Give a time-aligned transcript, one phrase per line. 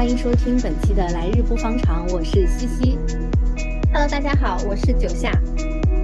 [0.00, 2.98] 欢迎收听本期的来日不方长，我是西西。
[3.92, 5.30] Hello，大家好，我是九夏。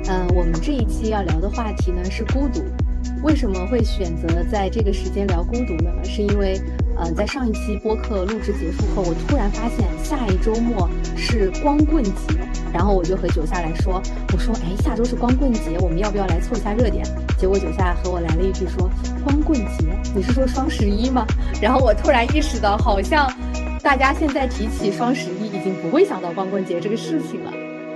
[0.07, 2.63] 嗯、我们这一期要聊的话题呢是孤独。
[3.23, 5.91] 为什么会选择在这个时间聊孤独呢？
[6.05, 6.61] 是因为，
[6.99, 12.13] 呃，在上一期播客录制结束后，我突然发现下一周末是光棍节，
[12.75, 17.03] 然后我就和九夏来说，我说，哎，下周是光棍节，我们要不要来凑一下热点？
[17.39, 18.91] 结果九夏和我来了一句说，
[19.25, 21.27] 光棍节，你是说双十一吗？
[21.63, 23.27] 然后我突然意识到，好像
[23.87, 27.53] 大家现在提起双十一，已经不会想到光棍节这个事情了。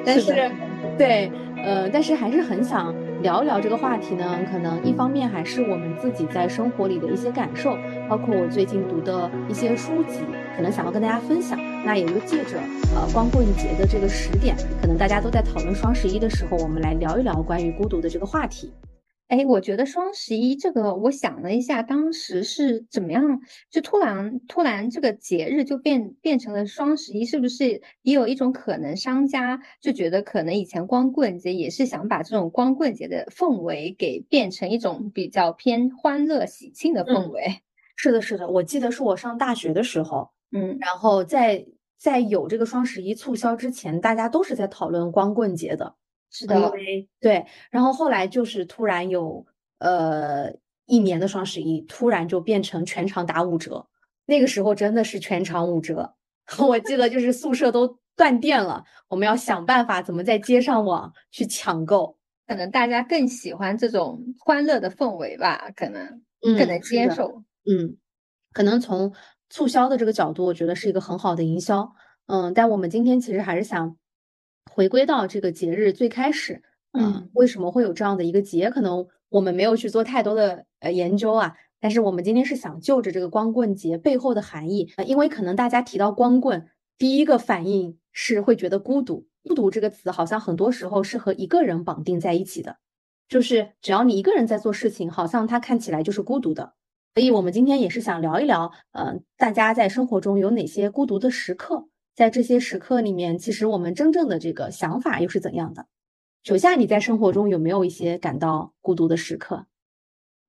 [0.07, 0.51] 但是，是
[0.97, 1.33] 对，
[1.65, 4.39] 呃，但是还是很想聊一聊这个话题呢。
[4.53, 7.77] 可能一方面还是我们自己在生活里的一些感受，
[8.09, 10.21] 包括我最近读的一些书籍，
[10.57, 11.59] 可能想要跟大家分享。
[11.85, 12.61] 那也就借着
[12.95, 18.73] 呃光棍节的这个时点，可能大家都在讨论双十一的时候，我们来聊一聊关于孤独的这个话题。
[19.31, 37.61] 哎，我觉得双十一这个，我想了一下，当时是怎么样，就突然突然这个节日就变变成了双十一，是不是也有一种可能，商家就觉得可能以前光棍节也是想把这种光棍节的氛围给变成一种比较偏欢乐喜庆的氛嗯围。
[37.95, 41.65] 是的，是的，我记得是我上大学的时候，嗯然后在
[41.97, 45.95] 在有这个双十一促销之前，大家都是在讨论光棍节的。
[46.31, 49.45] 因是的，为对，然后后来就是突然有
[49.79, 50.53] 呃
[50.87, 53.87] 一年的双十一，突然就变成全场打五折，
[54.27, 56.15] 那个时候真的是全场五折，
[56.59, 67.43] 我记得就是宿舍都断电了，我们要想办法怎么在街上网去抢购，可能大家更喜欢这种欢乐的氛围吧，可能更能接受。
[67.65, 67.97] 嗯，
[68.53, 69.13] 可能从
[69.49, 71.93] 促销的这个角度，我觉得是一个很好的营销。
[72.27, 73.97] 嗯，但我们今天其实还是想
[74.73, 78.71] 回归到这个节日最开始，嗯嗯，为什么会有这样的一个节？
[78.71, 89.27] 可能我们没有去做太多的呃研究啊，但是我们今天是想就着这个光棍节背后的含义，呃因为可能大家提到光棍，第一个反应是会觉得孤独。
[89.43, 92.77] 孤独这个词好像很多时候是和一个人绑定在一起的，
[93.29, 96.75] 就是只要你一个人在做事情，好像它看起来就是孤独的。
[97.15, 101.89] 所以我们今天也是想聊一聊，呃，大家在生活中有哪些孤独的时刻？
[102.15, 105.87] 在这些时刻里面，其实我们真正的这个想法又是怎样的？
[106.43, 109.67] 九夏，你在生活中有没有一些感到孤独的时刻？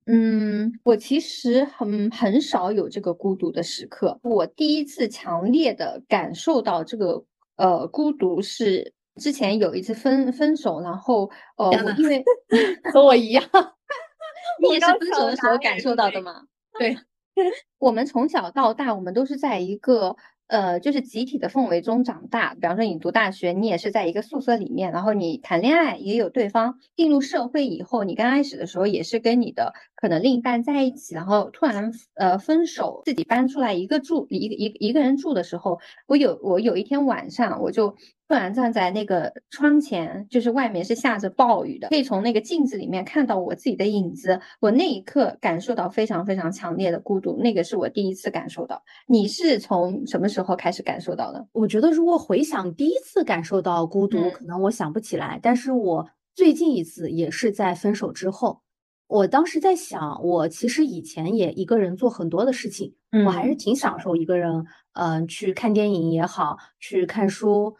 [0.05, 4.19] 嗯，我其实很很少有这个孤独的时刻。
[4.23, 7.23] 我第一次强烈的感受到这个
[7.55, 12.23] 呃孤独是之前有一次分分手，然后呃我因为
[12.91, 13.43] 和我一样，
[14.59, 16.45] 你也是分手的时候感受到的吗？
[16.79, 16.97] 对，
[17.77, 20.15] 我们从小到大，我们都是在一个
[20.51, 22.53] 呃，就是集体的氛围中长大。
[22.55, 26.77] 比方说，你读大学，你也是在一个宿舍里面，然后你谈恋爱也有对方。
[26.93, 37.95] 进入社会以后，你刚开始的时候也是跟你的可能另一半在一起，然后突然呃分手，自己搬出来一个住一个一一个人住的时候，我有我有一天晚上，我就
[38.33, 44.39] 然站在那个窗前，就是外面是下着暴雨的，可以从那个镜子里面看到我自己的影子。
[44.59, 48.81] 我那一刻感受到非常非常强烈的孤独，那个是我第一次感受到。
[49.07, 51.47] 你是从什么时候开始感受到的？
[51.51, 58.61] 我觉得如果回想第一次感受到孤独，嗯可能我想不起来，但是我最近一次也是在分手之后。
[59.07, 67.75] 我当时在想，我其实以前也一个人做很多的事情，我还是嗯挺享受一个人，嗯、去看电影也好，去看书，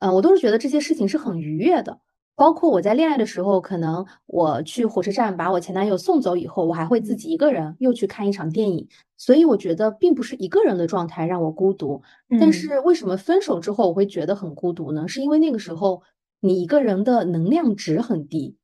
[0.00, 1.98] 呃，呃，我都是觉得这些事情是很愉悦的。
[2.36, 8.86] 包括我在恋爱的时候，可能我去火车站把我前男友送走以后，我还会自己一个人又去看一场电影。
[9.16, 12.00] 所以我觉得并不是一个人的状态让我孤独，
[12.38, 15.08] 但嗯是为什么分手之后我会觉得很孤独呢？
[15.08, 16.02] 是因为那个时候
[16.40, 18.56] 你一个人的能量值很低，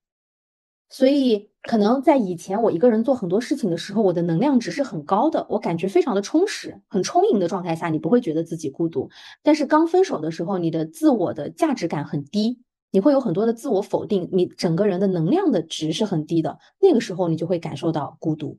[0.97, 9.11] 所以可能在以前我一个人做很多事情的时候，我的能量值是很高的，我感觉非常的充实、很充盈的状态下，你不会觉得自己孤独。
[9.43, 12.61] 但是刚分手的时候，你的自我的价值感很低，
[12.93, 18.58] 你会有很多的自我否定，你整个人的能量的值是很低的，那个时候你就会感受到孤独。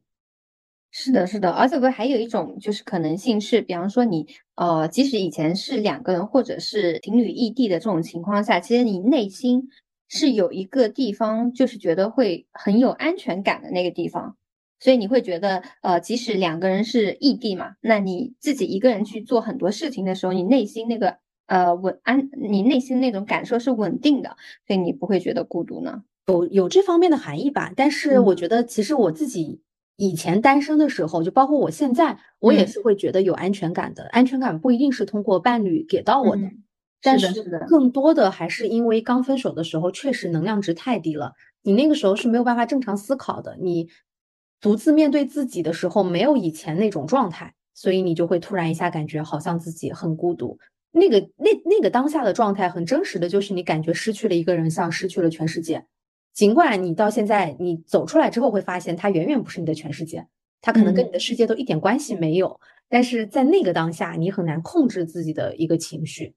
[0.91, 9.69] 是的，是的，而且不还有一种就是可能性是，比方说你呃，即使以前是两个人或者是情侣异地的这种情况下，其实你内心
[10.07, 14.37] 是有一个地方，就是觉得会很有安全感的那个地方，
[14.79, 21.17] 所以你会觉得呃，即使两个人是异地嘛，那你自己一个人去做很多事情的时候，你内心那个
[21.47, 24.37] 呃稳安，你内心那种感受是稳定的，
[24.67, 26.03] 所以你不会觉得孤独呢。
[26.27, 29.61] 有有这方面的含义吧，但是我嗯觉得其实我自己
[29.95, 34.05] 以前单身的时候，就包括我现在，我也嗯是会觉得有安全感的。
[34.05, 36.63] 安全感不一定是通过伴侣给到我的，嗯
[37.01, 37.27] 但是
[37.67, 43.87] 更多的还是因为刚分手的时候确实能量值太低了，你那个时候是没有办法正常思考的，你
[44.59, 50.57] 独自面对自己的时候没有以前那种状态，所以你就会突然一下感觉好像自己很孤独。
[50.91, 55.85] 那个那那个当下的状态很真实的就是你感觉失去了一个人，像失去了全世界。
[56.33, 60.25] 尽管你到现在你走出来之后会发现，他远远不是你的全世界，
[60.61, 62.59] 他可能跟你的世界都一点关系没有。
[62.87, 66.33] 但是在那个当下，你很难控制自己的一个情绪。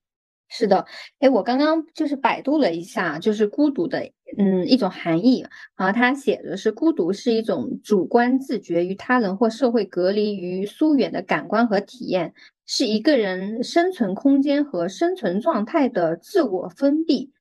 [0.48, 0.86] 是的，
[1.18, 5.92] 哎，我刚刚就是百度了一下，就是孤独的，嗯，一种含义啊。
[5.92, 12.32] 它写的是孤独是一种主观自觉与他人或社会隔离于疏远的感官和体验，
[12.66, 17.32] 是一个人生存空间和生存状态的自我封闭。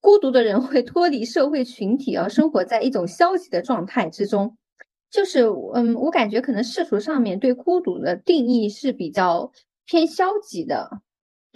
[0.00, 4.56] 孤独的人会脱离社会群体，而生活在一种消极的状态之中。
[5.10, 5.42] 就是，
[5.74, 9.50] 嗯，我感觉可能世俗上面对孤独的定义是比较
[9.84, 11.00] 偏消极的。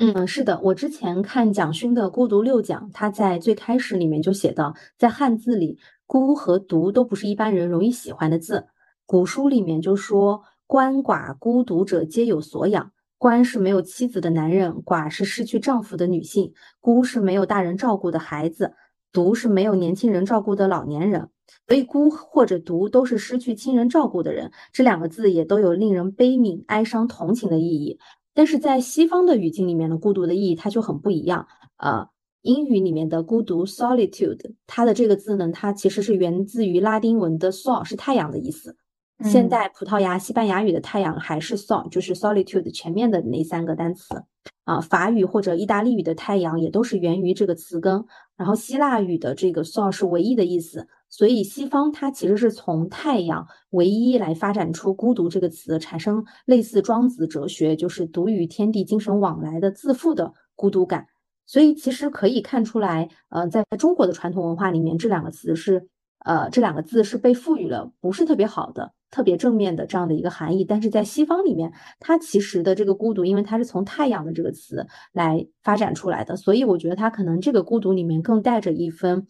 [0.02, 8.64] 嗯，是的，我之前看蒋勋的《孤独六讲》，他在最开始里面就写到，在汉字里，孤和独都不是一般人容易喜欢的字。
[9.04, 12.92] 古书里面就说，鳏寡孤独者皆有所养。
[13.18, 18.72] 鳏是没有妻子的男人，寡是失去丈夫的女性，孤是没有大人照顾的孩子，
[19.12, 21.28] 独是没有年轻人照顾的老年人。
[21.68, 24.50] 所以，孤或者独都是失去亲人照顾的人。
[24.72, 27.98] 这两个字也都有令人悲悯、哀伤、同情的意义。
[28.34, 31.46] 但是在西方的语境里面呢孤独的意义它就很不一样。
[31.76, 32.08] 呃，
[32.42, 38.76] 英语里面的孤独 （solitude），它的这个字呢，它其实是源自于拉丁文的 “sol”，是太阳的意思。
[39.24, 44.22] 现代葡萄牙、西班牙语的太阳还是 “sol”，就是 “solitude” 前面的那三个单词。
[44.64, 48.04] 啊，法语或者意大利语的太阳也都是源于这个词根。
[48.36, 50.86] 然后希腊语的这个 “sol” 是唯一的意思。
[51.10, 61.06] 所以西方它其实是从太阳唯一来发展出孤独这个词，产生类似庄子哲学，就是独与天地精神往来的自负的孤独感。
[61.46, 65.88] 所以其实可以看出来，呃，在中国的传统文化里面，这两个词是，
[66.20, 70.64] 呃，这两个字是被赋予了不是特别好的、特别正面的这样的一个含义。
[70.64, 79.26] 但是在西方里面，它其实的这个孤独，因为它是从太阳的这个词来发展出来的，所以我觉得它可能这个孤独里面更带着一分。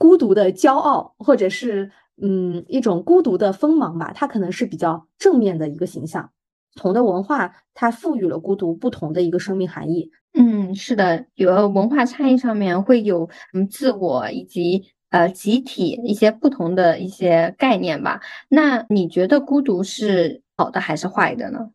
[0.00, 1.90] 孤独的骄傲，或者是
[2.22, 6.30] 嗯一种孤独的锋芒吧，它可能是比较正面的一个形象。
[6.72, 10.10] 不同的文化，它赋予了孤独不同的一个生命含义。
[10.32, 18.22] 嗯，是的，有文化差异上面会有嗯自我以及呃集体一些不同的一些概念吧。
[18.48, 21.70] 那你觉得孤独是好的还是坏的呢？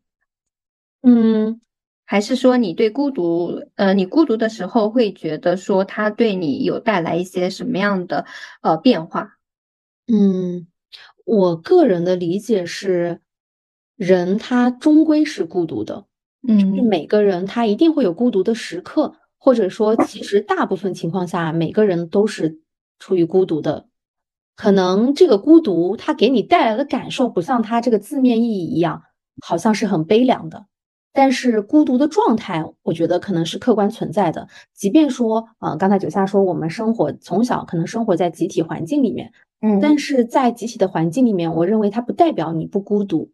[1.03, 1.61] 嗯。
[2.05, 8.25] 还是说你对孤独，呃，你孤独的时候会觉得说它对你有带来一些什么样的
[8.61, 9.37] 呃变化？
[10.07, 10.67] 嗯，
[11.25, 13.21] 我个人的理解是，
[13.95, 16.05] 人他终归是孤独的，
[16.47, 22.61] 嗯，每个人他一定会有孤独的时刻，或者说其实大部分情况下每个人都是
[22.99, 23.87] 处于孤独的，
[24.55, 29.01] 可能这个孤独它给你带来的感受不像它这个字面意义一样，
[29.41, 30.67] 好像是很悲凉的。
[31.15, 34.49] 但是孤独的状态，我觉得可能是客观存在的。
[34.73, 39.31] 即便说，呃，刚才九夏说我们生活从小可能生活在集体环境里面，
[39.61, 43.31] 嗯，但是在集体的环境里面，我认为它不代表你不孤独。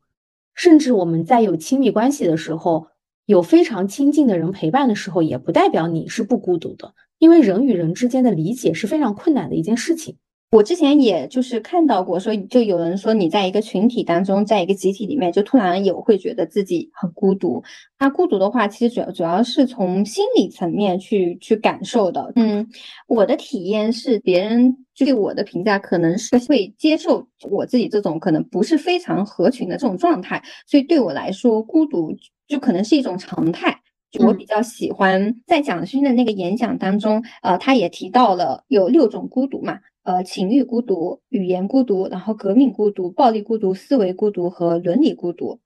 [0.54, 2.88] 甚至我们在有亲密关系的时候，
[3.26, 6.94] 有非常亲近的人陪伴的时候，也不代表你是不孤独的。
[7.18, 10.18] 因为人与人之间的理解是非常困难的一件事情。
[10.51, 17.63] 我之前也就是看到过，说就有人说你在一个群体当中，在一个集体里面，就突然有会觉得自己很孤独。
[17.97, 22.33] 那孤独的话，其实主要主要是从心理层面去去感受的。
[22.35, 22.67] 嗯，
[23.07, 32.13] 我的体验是，别人对我的评价可能是会接受我自己这种可能不是非常合群的这种状态，所以对我来说，孤独
[32.49, 33.79] 就可能是一种常态。
[34.11, 39.79] 就我比较喜欢在蒋勋的那个演讲当中，呃，他也提到了有六种孤独嘛。
[40.03, 45.59] 呃，情欲孤独、语言孤独，然后革命孤独、暴力孤独、思维孤独和伦理孤独。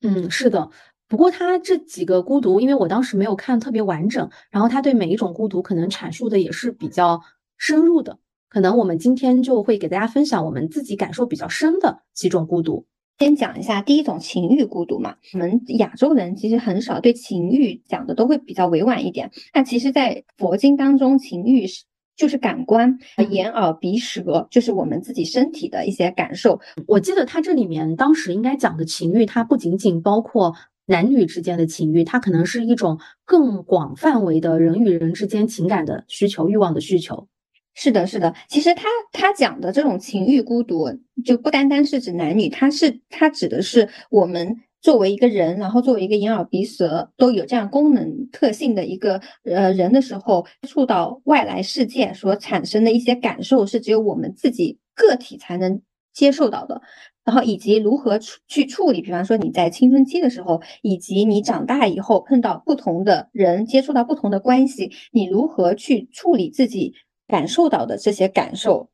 [0.00, 0.70] 嗯，是的。
[1.06, 7.20] 不过他这几个孤独，因为我当时没有看特别完整，然后他对每一种孤独可能阐述的也是比较
[7.58, 8.18] 深入的。
[8.48, 12.86] 可能我们今天就会给大家分享我们自己感受比较深的几种孤独。
[13.18, 15.16] 先讲一下第一种情欲孤独嘛。
[15.34, 19.30] 我们亚洲人其实很少对情欲讲的都会比较委婉一点。
[19.52, 21.84] 那其实，在佛经当中，情欲是。
[22.16, 22.98] 就是感官，
[23.30, 26.60] 眼耳鼻舌，就是我们自己身体的一些感受。
[26.86, 30.54] 我记得他这里面当时应该讲的情欲，它不仅仅包括
[30.86, 37.26] 男女之间的情欲，它可能是一种更广范围的人与人之间情感的需求、欲望的需求。
[37.74, 38.34] 是的，是的。
[38.48, 40.88] 其实他他讲的这种情欲孤独，
[41.24, 44.56] 就不单单是指男女，它是它指的是我们。
[44.84, 55.80] 作为一个人，然后作为一个眼耳鼻舌都有这样功能特性的一个呃人的时候，接触到外来世界所产生的一些感受，是只有我们自己个体才能
[56.12, 56.82] 接受到的，
[57.24, 66.92] 然后以及如何处去处理，比方说你在青春期的时候，以及你长大以后碰到不同的人，接触到不同的关系，你如何去处理自己
[67.26, 68.90] 感受到的这些感受？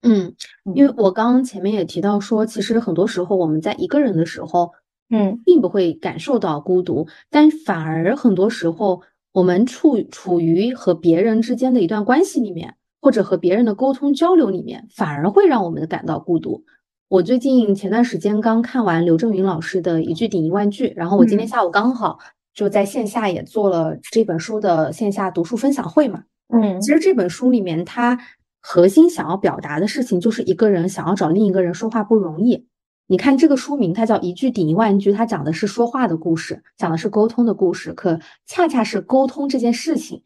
[0.00, 0.34] 嗯，
[0.74, 4.70] 因为我刚刚前面也提到说，其实很多时候我们在一个人的时候，
[5.10, 12.74] 嗯，并不会感受到孤独，但反而很多时候我们处处于和别人之间的一段关系里面。
[12.98, 16.64] 或者和别人的沟通交流里面，反而会让我们感到孤独。
[17.08, 22.18] 我最近前段时间刚看完刘震云老师的一句顶一万句，然后我今天下午刚好
[22.52, 26.24] 就在线下也做了这本书的线下读书分享会嘛。
[26.48, 28.18] 嗯，其实这本书里面，它
[28.60, 32.66] 核心想要表达的事情就是一个人想要找另一个人说话不容易。
[33.08, 40.22] 你看这个书名，它叫一句顶一万句，它讲的是说话的故事，讲的是沟通的故事，可恰恰是沟通这件事情，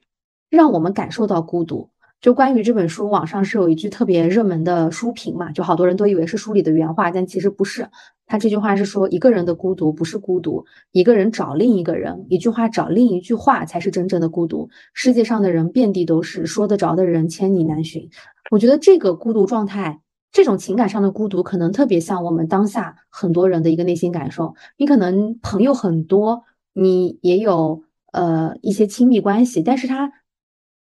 [0.48, 1.90] 让我们感受到孤独。
[2.22, 7.88] 就关于这本书，网上是有一句特别热门的书评嘛，就好多人都以为是书里的原话，但其实不是。
[8.26, 14.68] 他这句话是说，一个人的孤独不是孤独，一个人找另一个人，一句话找另一句话才是真正的孤独。
[14.94, 18.08] 世界上的人遍地都是，说得着的人千里难寻。
[18.50, 20.00] 我觉得这个孤独状态，
[20.32, 24.54] 这种情感上的孤独，可能特别像我们当下很多人的一个内心感受。
[24.76, 27.82] 你可能朋友很多，你也有
[28.12, 30.12] 呃一些亲密关系，但是他。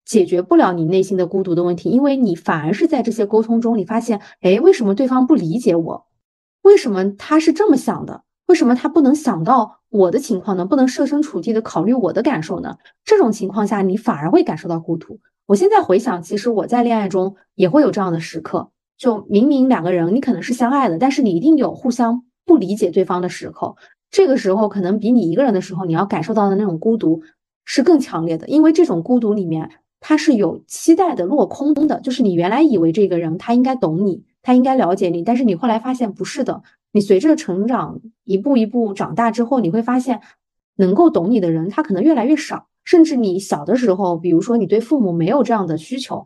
[0.08, 6.06] 解决不了你内心的孤独的问题，因为你反而是在这些沟通中，你发现，哎，为什么对方不理解我？
[6.62, 8.22] 为什么他是这么想的？
[8.46, 10.64] 为什么他不能想到我的情况呢？
[10.64, 12.78] 不能设身处地的考虑我的感受呢？
[13.04, 15.20] 这种情况下，你反而会感受到孤独。
[15.44, 23.76] 我现在回想，其实我在恋爱中也会有这样的时刻，就明明两个人你可能是相爱的，但是你一定有互相不理解对方的时候，
[24.10, 27.22] 这个时候可能比你一个人的时候你要感受到的那种孤独
[27.64, 29.70] 是更强烈的，因为这种孤独里面。
[30.00, 36.62] 它是有期待的落空的，就是你原来以为这个人他应该懂你，他应该了解你，但是你后来发现不是的。
[36.92, 40.20] 你随着成长一步一步长大之后，你会发现
[40.76, 46.24] 能够懂你的人他可能越来越少，甚至你小的时候，比如说你对父母没有这样的需求，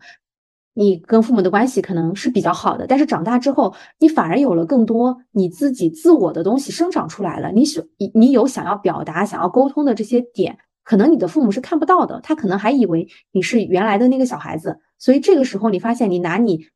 [0.75, 10.59] 你跟父母的关系可能是比较好的，但是长大之后，你反而有了更多你自己自我的东西生长出来了，你想你你有想要表达、想要沟通的这些点。
[10.85, 16.67] 可能你的父母是看不到的，他可能还以为你是原来的那个小孩子，所以这个时候你发现你拿你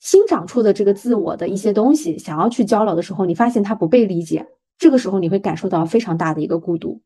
[0.00, 4.46] 新长出的这个自我的一些东西想要去交流的时候，你发现他不被理解，
[4.78, 7.02] 这个时候你会感受到非常大的一个孤独。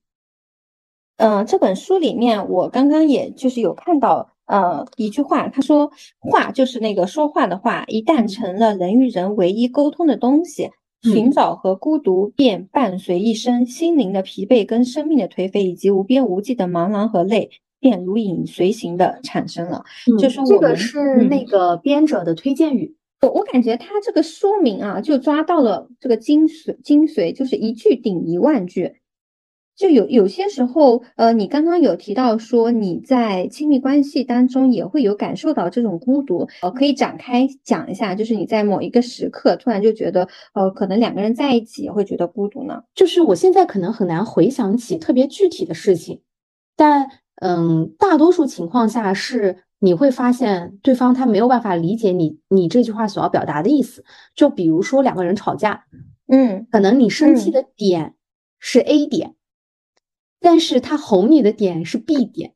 [1.17, 10.71] 嗯，这本书里面我刚刚也就是有看到呃一句话，他说话就是那个说话的话，一旦成了人与人唯一沟通的东西。
[11.03, 17.49] 寻找和孤独便伴随一生，心灵的疲惫跟生命的颓废，以及无边无际的茫然和累，
[17.79, 19.85] 便如影随形的产生了。
[20.19, 22.97] 就是这个是那个编者的推荐语。
[23.21, 28.97] 我我感觉他这个书名啊，就抓到了这个精髓，精髓就是一句顶一万句。
[29.77, 42.83] 就有有些时候，呃，你刚刚有提到说你在亲密关系当中也会有感受到这种孤独，呃，可以展开讲一下，就是你在某一个时刻突然就觉得，呃，可能两个人在一起也会觉得孤独呢？
[42.95, 46.23] 就是我现在可能很难回想起特别具体的事情，
[46.75, 47.11] 但
[47.43, 54.07] 嗯，大多数情况下是你会发现对方他没有办法理解你你这句话所要表达的意思。
[54.35, 55.85] 就比如说两个人吵架，
[56.29, 58.15] 嗯，可能你生气的点
[58.59, 59.36] 是 A 点。
[60.41, 62.53] 但是他哄你的点是 B 点，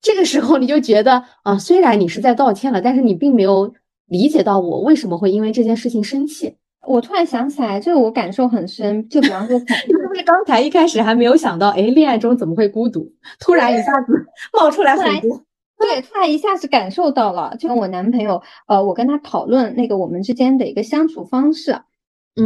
[0.00, 3.72] 这个时候你就觉得啊，虽然你是在道歉了，但是你并没有
[4.06, 6.56] 理解到我为什么会因为这件事情生气。
[6.86, 9.06] 我突然想起来，这个我感受很深。
[9.08, 13.12] 就比方说， 是不是刚才一开始还没有想到，哎，恋爱中怎么会孤独？
[13.38, 14.26] 突然一下子
[14.58, 15.42] 冒出来很多，
[15.78, 17.54] 对，突然一下子感受到了。
[17.58, 21.78] 就跟我男朋友，呃，我跟他讨论那个我们之间的一个相处方式，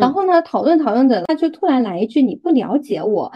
[0.00, 3.30] 然后呢，讨论讨论着，他就突然来一句：“你不了解我。”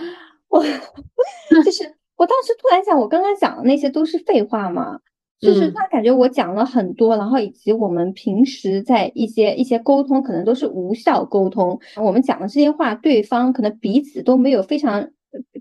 [0.49, 5.01] 我就是 我当时突然想，我刚刚讲的那些都是废话吗？
[5.41, 11.79] 就是他感觉我讲了很多，然后以及我们平时在一些一些沟通，可能都是无效沟通。
[11.97, 15.11] 我们讲的这些话，对方可能彼此都没有非常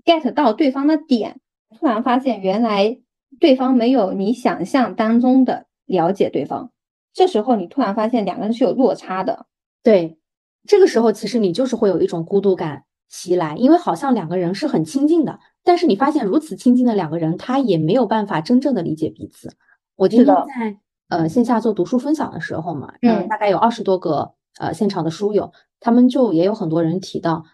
[0.04, 1.40] get 到对方的点。
[1.78, 2.98] 突然发现，原来
[3.38, 6.72] 对方没有你想象当中的了解对方。
[7.12, 9.46] 这时候你突然发现两个人是有落差的。
[9.84, 10.18] 对，
[10.66, 12.82] 这个时候其实你就是会有一种孤独感。
[13.08, 19.50] 袭来，因为好像两个人是很亲近的，但是你发现如此亲近的两个人，他也没有办法真正的理解彼此。
[19.96, 20.76] 我今天在
[21.08, 27.44] 呃线下做读书分享的时候嘛，嗯，大概有二十多个呃现场的书友，他们就也有很多人提到，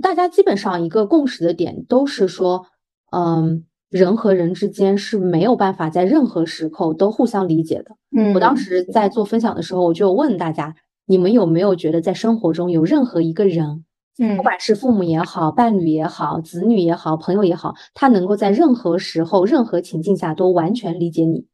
[0.00, 2.66] 大家基本上一个共识的点都是说，
[3.10, 7.96] 嗯，人和人之间是没有办法在任何时候都互相理解的。
[8.16, 10.76] 嗯，我当时在做分享的时候，我就问大家。
[11.06, 13.84] 你们有没有觉得在生活中有任何一个人，
[14.22, 21.46] 嗯不管是父母也好，伴侣也好，子女也好，朋友也好，他能够在任何时候、任何情境下都完全理解你？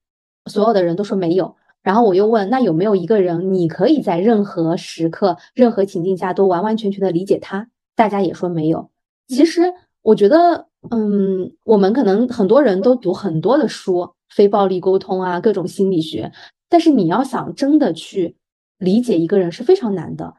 [0.51, 1.55] 所有的人都说没有。
[1.83, 7.69] 然后我又问，那有没有一个人，你可以在任何时刻、任何情境下都完完全全的理解他？
[7.95, 8.91] 大家也说没有。
[9.29, 16.33] 其实我觉得，嗯，我们可能很多人都读很多的书，非暴力沟通啊，各种心理学，
[16.69, 18.35] 但是你要想真的去
[18.79, 20.35] 理解一个人是非常难的。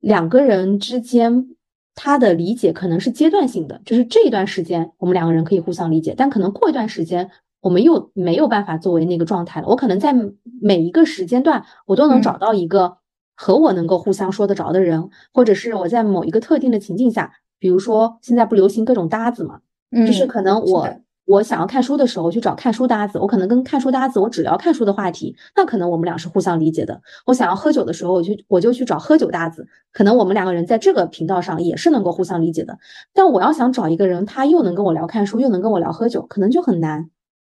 [0.00, 1.55] 两个人之间，
[1.96, 7.28] 他的理解可能是阶段性的，就是这一段时间我们两个人可以互相理解，但可能过一段时间。
[7.62, 9.66] 我们又没有办法作为那个状态了。
[9.66, 10.14] 我可能在
[10.60, 12.98] 每一个时间段，我都能找到一个
[13.34, 20.88] 和我能够互相说得着的人，或者是我在某一个特定的情境下，比如说现在不流行各种搭子嘛，就是可能我
[21.26, 27.00] 我想要看书的时候去找看书搭子，我可能跟看书搭子我只聊看书的话题，那可能我们俩是互相理解的。
[27.26, 32.78] 我想要喝酒的时候，我就我就去找喝酒搭子，可能我们两个人在这个频道上也是能够互相理解的。
[33.12, 37.10] 但我要想找一个人，他又能跟我聊看书，又能跟我聊喝酒，可能就很难。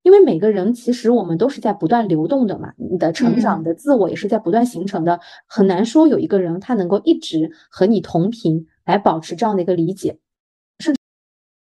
[0.03, 10.19] 因为每个人其实我们都是在不断流动的嘛，你的成长、的自我也是在不断形成的，很难说有一个人他能够一直和你同频来保持这样的一个理解。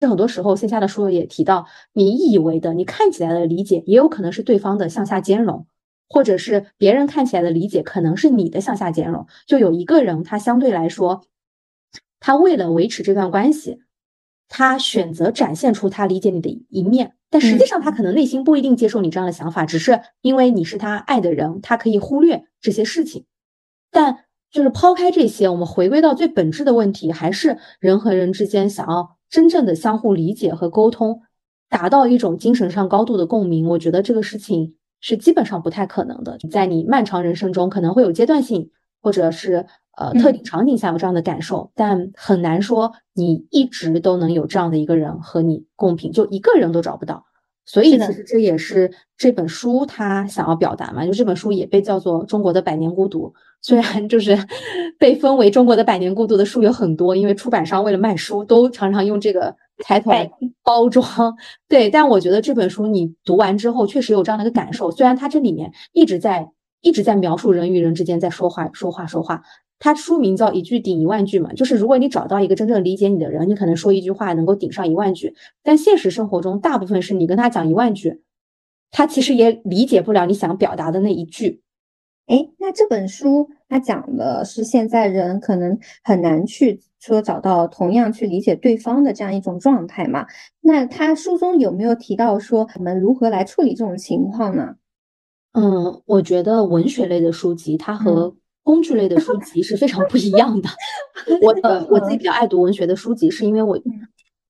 [0.02, 5.68] 甚至很多时候线下的书友也提到，你以为的、你看起来的理解，也有可能是对方的向下兼容，
[6.08, 9.28] 或者是别人看起来的理解，可能是你的向下兼容。
[9.46, 11.22] 就有一个人，他相对来说，
[12.18, 13.78] 他为了维持这段关系，
[14.48, 17.14] 他选择展现出他理解你的一面。
[17.30, 23.24] 但实际上，他可能内心不一定接受你这样的想法，只是因为你是他爱的人，他可以忽略这些事情。
[23.92, 31.22] 但就是抛开这些，我们回归到最本质的问题，还是人和人之间想要真正的相互理解和沟通，
[31.70, 33.66] 达到一种精神上高度的共鸣。
[33.66, 36.36] 我觉得这个事情是基本上不太可能的。
[36.50, 39.64] 在你漫长人生中，可能会有阶段性，或者是
[39.96, 47.24] 呃特定场景下有这样的感受，但很难说你一直都能有这样的一个人和你共频，就一个人都找不到。
[47.64, 53.28] 所以其实这也是这本书他想要表达嘛，就这本书也被叫做《中国的百年孤独》，
[53.62, 54.36] 虽然就是
[54.98, 60.30] 被封为中国的百年孤独的书有很多，因为出版商为了卖书都常常用这个抬头来
[60.64, 61.34] 包装。
[61.68, 69.42] 对，但我觉得这本书你读完之后确实有这样的一个感受，虽然它这里面一直在一直在描述人与人之间在说话说话说话。
[69.78, 75.34] 它书名叫一句顶一万句嘛，就是如果你找到一个真正理解你的人，你可能说一句话能够顶上一万句。
[75.64, 78.22] 但现实生活中，大部分是你跟他讲一万句，
[78.92, 81.61] 他其实也理解不了你想表达的那一句。
[82.26, 90.26] 哎，那这本书它讲的是现在人可能很难去说找到同样去理解对方的这样一种状态嘛？
[90.60, 94.76] 那他书中有没有提到说我们如何来处理这种情况呢？
[95.52, 100.68] 嗯，我觉得文学类的书籍它和工具类的书籍是非常不一样的。
[101.42, 103.78] 我呃，我自己比较爱读文学的书籍，是因为我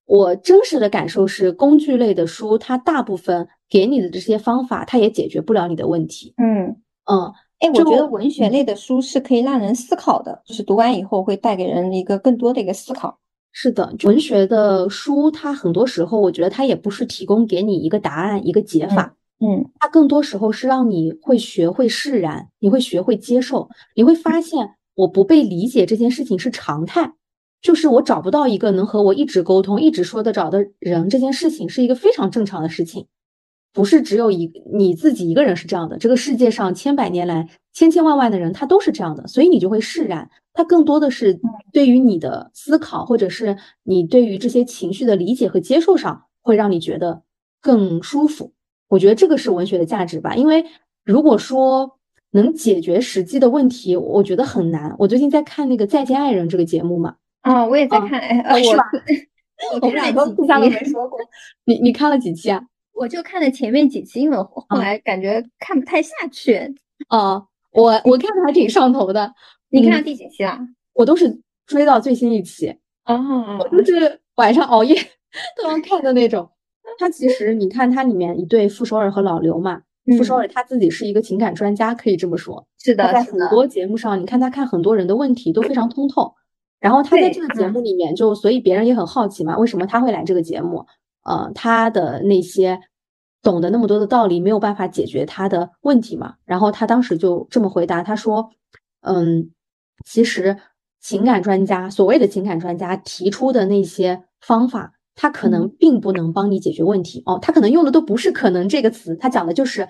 [0.04, 6.34] 我真实的感受是，工具类的书它大部分给你的这些方法，它也解决不了你的问题。
[6.36, 6.76] 嗯
[7.10, 13.20] 嗯，哎，我觉得文学类的书是可以让人思考的，就是读完以后会带给人一个更多的一个思考。
[13.52, 19.14] 是的，文学的书它很多时候，我觉得它也不是提供给你一个答案、一个解法。
[19.38, 27.12] 嗯，它更多时候是让你会学会释然，你会学会接受，你会发现我不被理解这件事情是常态，
[27.60, 33.06] 就是我找不到一个能和我一直沟通、一直说得着的人，这件事情是一个非常正常的事情，
[33.72, 40.30] 不是只有一你自己一个人是这样的，这个世界上千百年来千千万万的人他都是这样的，所以你就会释然。
[40.54, 41.40] 它更多的是
[41.72, 47.22] 对于你的思考，或者是你对于这些情绪的理解和接受上，会让你觉得
[47.62, 48.52] 更舒服。
[48.88, 50.66] 我觉得这个是文学的价值吧，因为
[51.04, 51.98] 如果说
[52.32, 54.94] 能解决实际的问题，我觉得很难。
[54.98, 58.84] 我最近在看那个《再见爱人》这个节目嘛，啊，我也在看，哎，呃， 是吧？
[59.80, 61.18] 我 们俩都互相都没说过。
[61.64, 62.62] 你你看了几期啊？
[62.94, 66.74] 我就看了前面几期，因为我后来感觉看不太下去。
[67.08, 69.34] 哦，我我看的还挺上头的。
[69.70, 70.58] 你看到第几期了？
[70.92, 72.76] 我都是追到最新一期。
[73.06, 74.94] 哦，我就是晚上熬夜
[75.56, 76.48] 都要看的那种。
[76.98, 79.82] 他其实，你看他里面一对傅首尔和老刘嘛，
[80.18, 82.66] 傅首尔他自己是一个情感专家，可以这么说。
[82.78, 86.34] 是的，在很多节目上，你看他看很多人的问题都非常通透。
[86.78, 90.84] 然后他在这个节目里面，就所以别人也很好奇嘛，为什么他会来这个节目？
[91.24, 92.80] 呃，他的那些
[93.42, 96.34] 懂得那么多的道理，没有办法解决他的问题嘛？
[96.44, 98.50] 然后他当时就这么回答，他说
[99.02, 99.50] ：“嗯，
[100.04, 100.56] 其实
[101.00, 109.86] 情感专家，所谓的情感专家提出的那些方法。”他可能并不能帮你解决问题哦，他可能用的都不是“可能”这个词，他讲的就是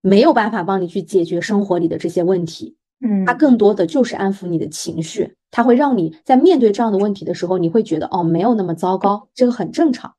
[0.00, 2.76] 没有办法帮你去解决生活里的这些问题。
[3.00, 10.12] 嗯，他更多的就是安抚你的情绪，他会让你在面对这样的问题的时候，你会觉得哦，没有那么糟糕，这个很正常。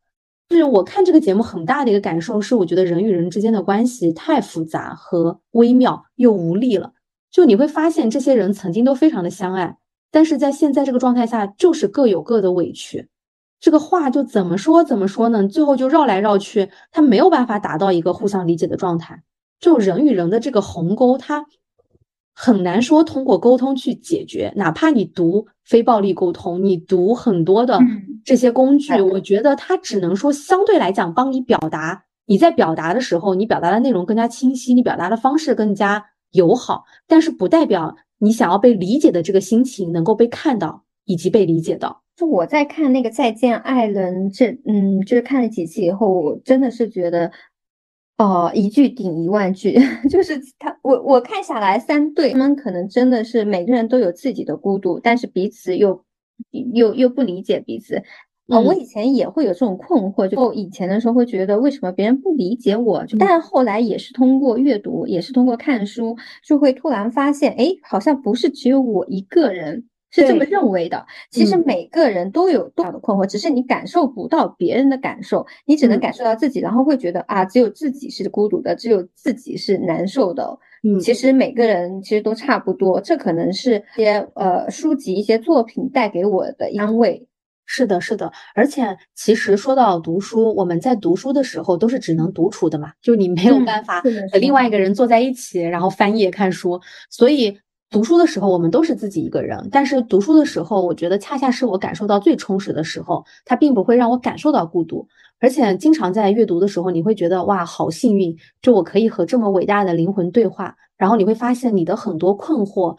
[0.50, 6.94] 就是我看这个节目很大的一个感受是，我觉得人与人之间的关系太复杂和微妙又无力了。
[7.30, 9.78] 就你会发现，这些人曾经都非常的相爱，
[10.10, 13.10] 但是在现在这个状态下，就是各有各的委屈。
[13.60, 15.48] 这个话就怎么说怎么说呢？
[15.48, 19.24] 最后就绕来绕去，他没有办法达到一个互相理解的状态。
[19.60, 21.46] 就人与人的这个鸿沟，它
[22.34, 24.54] 很难说通过沟通去解决。
[24.56, 27.80] 哪怕你读非暴力沟通，你读很多的
[28.28, 32.04] 这些工具，我觉得它只能说相对来讲帮你表达。
[32.26, 42.04] 你在表达的时候，你表达的内容更加清晰，你表达的方式更加友好，但是不代表你想要被理解的这个心情能够被看到以及被理解到。
[42.18, 47.32] 就我在看那个《再见爱人》这，嗯，就是看了几期以后，我真的是觉得，
[48.18, 49.80] 哦，一句顶一万句，
[50.12, 56.04] 就是他，我我看下来三对，他们可能真的是每个人都有自己的孤独，但是彼此又
[56.52, 58.04] 又又不理解彼此。
[58.48, 69.90] 啊，我以前也会有这种困惑，就以前的时候会觉得为什么别人不理解我，但后来也是通过阅读，也是通过看书，就会突然发现，哎，好像不是只有我一个人。
[70.10, 71.06] 是这么认为的。
[71.30, 80.58] 其实每个人都有多少的困惑，只是你感受不到别人的感受，你只能感受到自己，然后会觉得啊，只有自己是孤独的，只有自己是难受的。
[80.84, 83.02] 嗯，其实每个人其实都差不多。
[83.02, 87.28] 这可能是一些呃书籍、一些作品带给我的安慰。
[87.66, 88.32] 是的，是的。
[88.56, 97.60] 而且其实说到读书，我们在读书的时候都是只能独处的嘛，就你没有办法和另外一个人坐在一起，然后翻页看书，所以。
[97.90, 99.70] 读书的时候，我们都是自己一个人。
[99.72, 103.24] 但是读书的时候，我觉得恰恰是我感受到最充实的时候。
[103.46, 105.08] 它并不会让我感受到孤独，
[105.40, 110.76] 而且经常在阅读的时候，你会觉得哇，好幸运，就我可以和这么伟大的灵魂对话。
[110.98, 112.98] 然后你会发现你的很多困惑，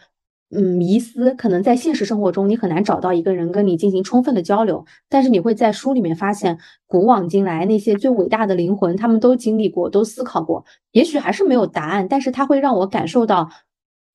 [0.51, 4.83] 嗯，迷思，可能在现实生活中你很难找到一个人跟你进行充分的交流。
[5.11, 10.65] 但是你会在书里面发现，古往今来那些最伟大的灵魂，他们都经历过，都思考过。
[10.93, 13.51] 也许还是没有答案，但是它会让我感受到。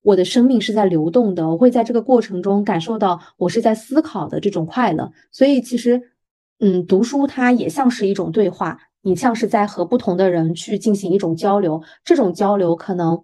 [0.04, 5.12] 我的生命是在流动的，我会在这个过程中感受到我是在思考的这种快乐。
[5.32, 6.12] 所以其实，
[6.60, 11.82] 嗯，读书它也像是一种对话，你像是在和不同的人去进行一种交流。
[12.04, 13.24] 这种交流可能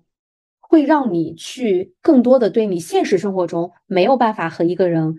[0.60, 5.18] 会让你去更多的对你现实生活中没有办法和一个人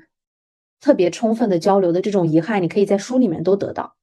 [0.80, 3.96] 特别充分的交流的这种遗憾，你可以在书里面都得到。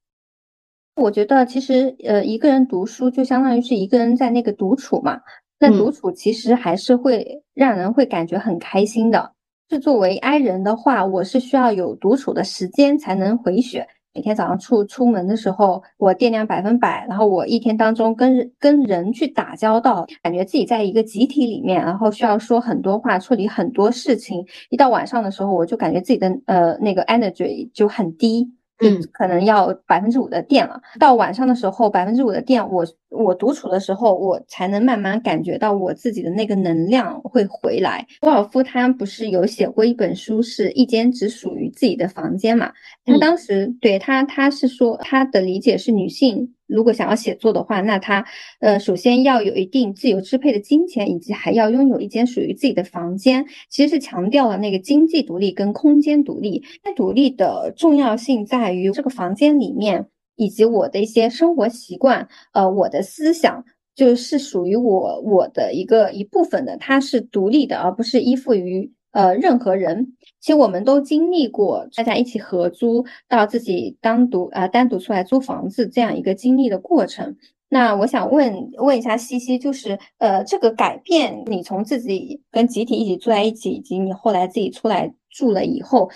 [0.95, 5.21] 我觉得其实，呃，一个人读书就相当于是一个人在那个独处嘛。
[5.59, 9.33] 那独处其实还是会让人会感觉很开心的。
[9.69, 13.87] 是作为 I 人的话，我是需要有独处的时间才能回血。
[14.13, 24.43] 每天早上出出门的时候，我电量百分百，然后我一天当中跟跟人去打交道，感觉自己在一个集体里面，然后需要说很多话，处理很多事情。
[24.69, 28.49] 一到晚上的时候，我就感觉自己的呃那个 energy 就很低。
[28.79, 30.79] 嗯，可能要百分之五的电了。
[30.99, 38.05] 到晚上的时候，百分之五的电，我我独处的时候，我才能慢慢感觉到我自己的那个能量会回来。
[38.21, 42.71] 沃尔夫他不是有写过一本书，是一间只属于自己的房间嘛？
[43.05, 46.53] 他当时对他，他是说他的理解是女性。
[46.67, 48.25] 如果想要写作的话，那他
[48.59, 53.45] 呃，首先要有一定自由支配的金钱，以及还要拥有一间属于自己的房间。
[53.69, 56.63] 其实是强调了那个经济独立跟空间独立。
[56.83, 63.63] 那独立的重要性在于这个房间里面，以及我的一些生活习惯，呃，我的思想
[63.95, 68.91] 就是属于我我的一个一部分的，它是独立的，而不是依附于。
[69.11, 70.13] 呃，任何人，
[70.47, 77.35] 其实我们都经历过大家一起合租到自己单独啊单独出来租房子这样一个经历的过程。
[77.67, 86.09] 那我想问问一下西西，就是呃这个改变，你从自己跟集体一起住在一起，以及你后来自己出来住了以后，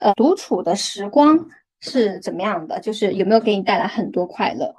[0.00, 1.48] 呃，独处的时光
[1.80, 2.78] 是怎么样的？
[2.80, 4.74] 就是有没有给你带来很多快乐？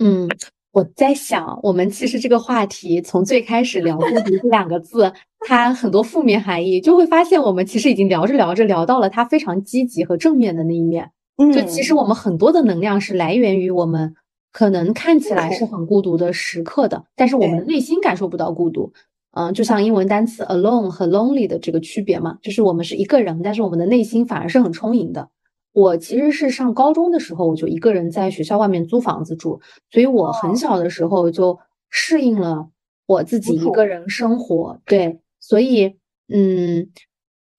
[0.00, 0.28] 嗯。
[0.72, 11.10] 我在想，我们其实这个话题从最开始聊“孤独”这两个字，它很多负面含义，就会发现我们其实已经聊着聊着聊到了它非常积极和正面的那一面。
[11.38, 14.14] 嗯，就其实我们很多的能量是来源于我们
[14.52, 18.92] 可能看起来是很孤独的时刻的，但是我们内心感受不到孤独。
[19.32, 25.28] 嗯，就像英文单词 “alone” 和 “lonely” 的这个区别嘛，就是我们是一个人，但是我们的内心反而是很充盈的。
[25.72, 32.68] 我其实是上高中的时候，我就一个人在学校外面租房子住，所以我很小的时候就适应了
[33.06, 34.80] 我自己一个人生活。
[34.84, 35.96] 对，所以
[36.28, 36.90] 嗯，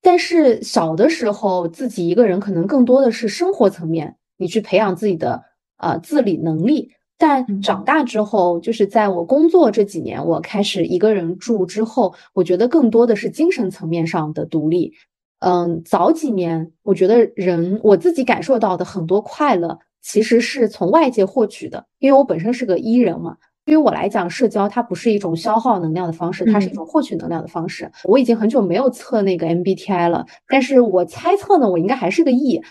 [0.02, 5.44] 但是小的时候自己一个人可能更多的是生活层面，你去培养自己的
[5.78, 6.92] 呃自理能力。
[7.18, 14.94] 但长大之后，就是在我工作这几年，我开始一个人住之后，我觉得更多的是精神层面上的独立。
[15.42, 23.36] 嗯，早几年我觉得人我自己感受到的很多快乐，其实是从外界获取的，因为我本身是个 E 人嘛。
[23.64, 27.92] 对于我来讲，社交它不是一种消耗能量的方式，它是一种获取能量的方式。
[28.06, 32.62] 我已经很久没有测那个 MBTI 了，但是我猜测呢，我应该还是个 E。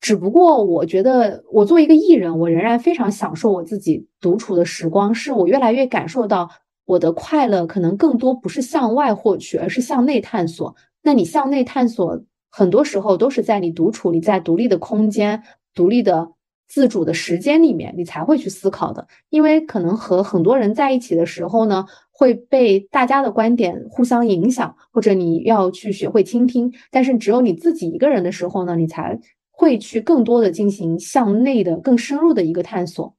[0.00, 5.14] 只不过我觉得，我作为一个艺人，我仍然非常享受我自己独处的时光。
[5.14, 6.48] 是我越来越感受到
[6.86, 10.74] 我的快乐，可能更多不是向外获取，而是向内探索。
[11.08, 15.42] 那你向内探索，很多时候都是在你独处，你在独立的空间、
[15.74, 16.32] 独立的
[16.66, 19.08] 自主的时间里面，你才会去思考的。
[19.30, 26.70] 因为可能和很多人在一起的时候呢，会被大家的观点互相影响，或者你要去学会倾听。
[26.90, 29.18] 但是只有你自己一个人的时候呢，你才。
[29.50, 33.16] 会去更多的进行向内的更深入的一个探索。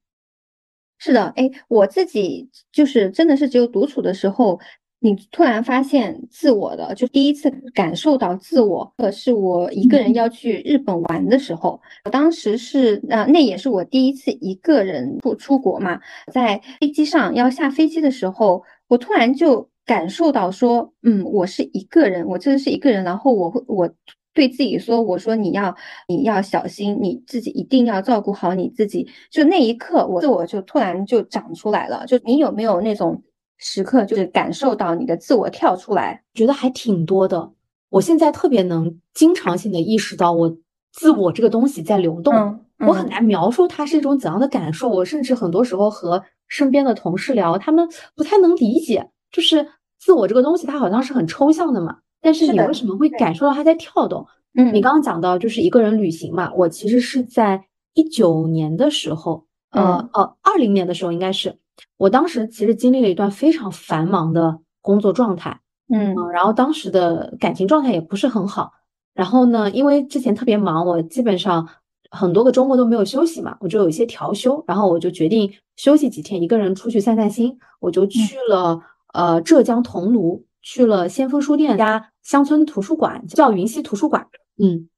[0.97, 4.58] 是的，哎，我自己就是真的是只有独处的时候，
[5.00, 11.80] 你突然发现自我的，就第一次感受到自我，可，是我一个人要去日本玩的时候。
[12.06, 16.00] 我当时是，呃，那也是我第一次一个人出出国嘛，
[16.34, 23.90] 在飞机上要下飞机的时候，我突然就感受到说，嗯，我是一个人，我真的是一个人，然后我会我。
[24.32, 25.76] 对自己说：“我说你要
[26.08, 32.06] 你要小心，你自己一定要照顾好你自己。”就那一刻，我自我就突然就长出来了。
[32.06, 33.22] 就你有没有那种
[33.60, 36.24] 时刻，就是感受到你的自我跳出来？
[36.34, 37.52] 觉得还挺多的。
[37.89, 40.58] 我现在特别能经常性的意识到，我
[40.91, 42.60] 自我这个东西在流动。
[42.88, 44.88] 我很难描述它是一种怎样的感受。
[44.88, 49.67] 我甚至很多时候和身边的同事聊，他们不太能理解，就是
[50.00, 51.98] 自我这个东西，它好像是很抽象的嘛。
[52.22, 54.26] 但是你为什么会感受到它在跳动？
[54.56, 61.58] 嗯，你刚刚讲到就是一个人旅行嘛，我其实是在一九年的时候，呃呃，二零年的时候应该是，
[61.98, 65.60] 我当时其实经历了一段非常繁忙的工作状态，
[65.94, 68.72] 嗯，然后当时的感情状态也不是很好，
[69.13, 71.68] 然后呢，因为之前特别忙，我基本上
[72.12, 78.80] 很多个周末都没有休息嘛，我就有一些调休，然后我就决定休息几天，一个人出去散散心，我就去了
[79.13, 80.44] 呃浙江桐庐。
[80.62, 84.28] 去了先锋书店家乡村图书馆，叫云溪图书馆。
[84.62, 84.89] 嗯，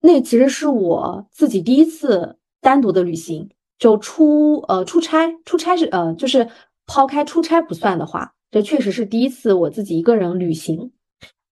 [0.00, 3.50] 那其实是我自己第一次单独的旅行，
[3.84, 6.48] 就出呃出差，出差是呃就是
[6.86, 10.92] 抛开出差不算的话，这确实是第一次我自己一个人旅行。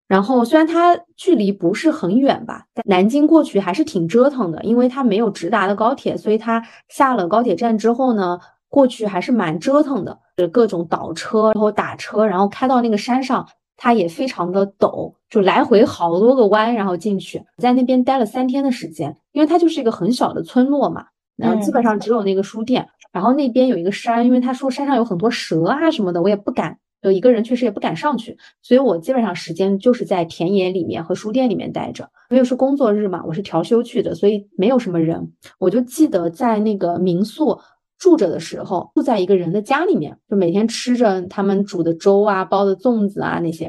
[0.09, 8.41] 然后虽然它距离不是很远吧，南京过去还是挺折腾的，因为它没有直达的高铁，所以它下了高铁站之后呢。
[8.71, 21.05] 过去还是蛮折腾的，就各种倒车，然后打车，然后开到那个山上，它也非常的陡，就来回好多个弯，然后进去，在那边待了三天的时间，因为它就是一个很小的村落嘛，
[21.37, 37.59] 然后基本上只有那个书店，然后那边有一个山，因为他说山上有很多蛇啊什么的，我也不敢，有一个人确实也不敢上去，所以我基本上时间就是在田野里面和书店里面待着，因为是工作日嘛，我是调休去的，所以没有什么人，我就记得在那个民宿。
[37.99, 43.67] 住着的时候，住在一个人的家里面，就每天吃着他们煮的粥啊、包的粽子啊那些。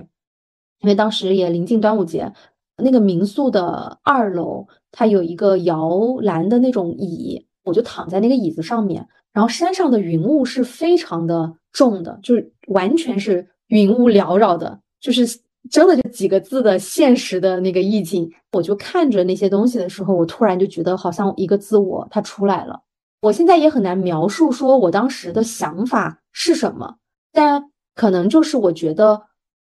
[0.80, 2.34] 因为当时也临近端午节，
[2.78, 9.08] 那个民宿的二楼它有一个摇篮的那种椅，我就躺在那个椅子上面。
[9.32, 15.26] 然后山上的云雾是非常的重的，就是完全是云雾缭绕的，就是
[15.72, 18.32] 真的就几个字的现实的那个意境。
[18.52, 22.80] 我就看着那些东西的时候，我突然就觉得好像一个自我它出来了。
[23.22, 26.98] 我现在也很难描述，说我当时的想法是什么，
[27.32, 29.24] 但可能就是我觉得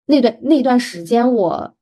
[0.05, 1.73] 那段那段时间我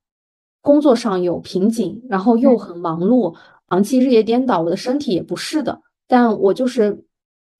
[0.61, 3.35] 工作上有瓶颈，然后又很忙碌，
[3.67, 5.81] 长期日夜颠倒，我的身体也不是的。
[6.07, 7.05] 但我就是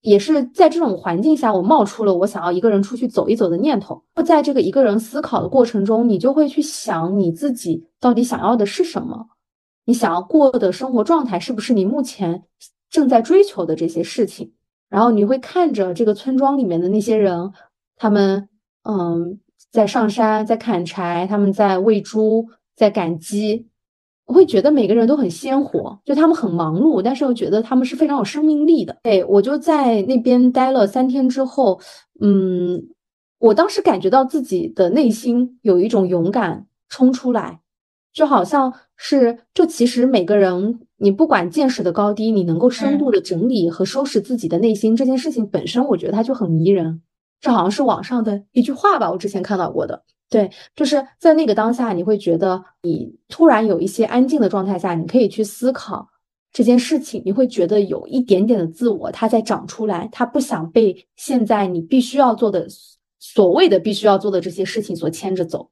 [0.01, 4.03] 也是在这种环境下，我冒出了我想要一个人出去走一走的念头。
[4.25, 9.27] 在这个一个人思考的过程中，你就会去想你自己到底想要的是什么，
[9.85, 12.43] 你想要过的生活状态是不是你目前。
[12.89, 14.53] 正在追求的这些事情，
[14.87, 17.51] 然后你会看着这个村庄里面的那些人，
[17.97, 18.47] 他们
[18.83, 23.67] 嗯在上山，在砍柴，他们在喂猪，在赶鸡，
[24.27, 28.95] 我会觉得每个人都很鲜活，就他们很忙碌，但是又觉得他们是非常有生命力的。
[29.01, 31.79] 对，我就在那边待了三天之后，
[32.19, 32.83] 嗯，
[33.39, 37.61] 我当时感觉到自己的内心有一种勇敢冲出来，
[38.13, 40.81] 就好像是，就其实每个人。
[40.99, 47.03] 你不管见识的高低，你能够深度的整理和收拾自己的内心，这件事情本身，我觉得它就很迷人。
[47.39, 50.03] 这好像是网上的一句话吧，我之前看到过的。
[50.29, 56.05] 对，就是在那个当下，你会觉得你突然有一些安静的状态下，你可以去思考
[56.51, 62.67] 这件事情，你会觉得有一点点的自我，它在长出来，它不想被现在你必须要做的
[63.19, 65.69] 所谓的必须要做的这些事情所牵着走。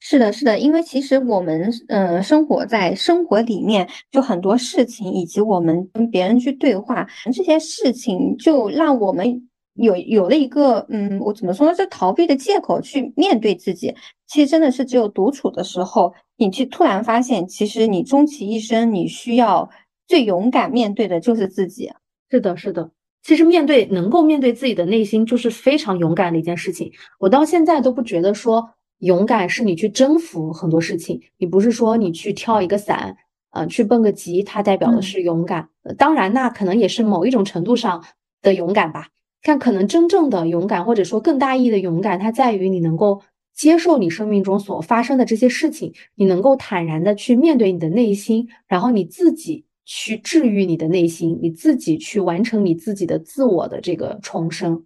[0.00, 11.74] 是的，是的，因为其实我们嗯，生活在生活里面，就很多事情，以及我们跟别人去对话这些事情，就让我们有有了一个嗯，我怎么说呢？
[11.74, 13.94] 这逃避的借口去面对自己。
[14.26, 19.68] 其实真的是只有独处的时候，你去突然发现，其实你终其一生，你需要
[20.06, 21.90] 最勇敢面对的就是自己。
[22.30, 22.90] 是的，是的。
[23.22, 26.92] 其实面对能够面对自己的内心，就是非常勇敢的一件事情。
[27.18, 28.70] 我到现在都不觉得说。
[29.00, 33.16] 勇敢是你去征服很多事情，你不是说你去跳一个伞，
[33.50, 35.70] 呃，去蹦个极，它代表的是勇敢。
[35.96, 38.04] 当然，那可能也是某一种程度上
[38.42, 39.08] 的勇敢吧。
[39.42, 43.22] 但可能真正的勇敢，或者说更大意义的勇敢，它在于你能够
[43.54, 54.84] 接受你生命中所发生的这些事情，你能够坦然的去面对你的内心，然后你自己去治愈你的内心，你自己去完成你自己的自我的这个重生。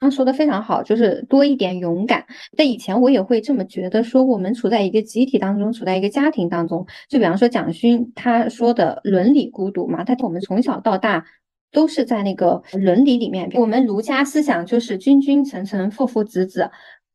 [0.00, 2.26] 他说的非常好，就是多一点勇敢。
[2.58, 6.86] 但以前我也会这么觉得，说我们处在一个集体当中，处在一个家庭当中。
[7.08, 11.24] 就比方说蒋勋他说的伦理孤独嘛，他我们从小到大
[11.74, 13.50] 都是在那个伦理里面。
[13.54, 16.70] 我们儒家思想就是君君臣臣父父子子，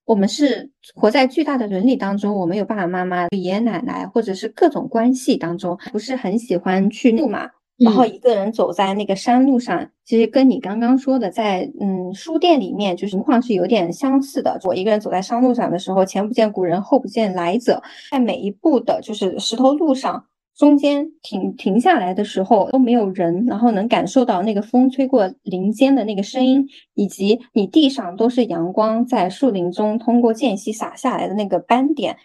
[0.06, 2.36] 我们是活在巨大的伦理当中。
[2.36, 7.50] 我们有爸爸妈妈、爷爷奶奶，或者是各种关系当中，不是很喜欢去怒骂。
[7.80, 14.60] 然后一个人走在那个山路上，其实跟你刚刚说的在嗯书店里面，就是情况是有点相似的。
[14.66, 20.26] 我一个人走在山路上的时候，前不见古人，后不见来者，在每一步的就是石头路上，
[20.60, 32.18] 中间停停下来的时候都没有人，然后能感受到那个风吹过林间的那个声音，以及你地上都是阳光在树林中通过间隙洒下来的那个斑点，